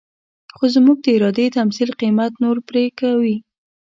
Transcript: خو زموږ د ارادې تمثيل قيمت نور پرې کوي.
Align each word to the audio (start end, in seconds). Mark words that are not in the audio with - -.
خو 0.55 0.63
زموږ 0.75 0.97
د 1.03 1.07
ارادې 1.17 1.45
تمثيل 1.57 1.89
قيمت 2.01 2.31
نور 2.43 2.57
پرې 2.69 2.85
کوي. 2.99 3.35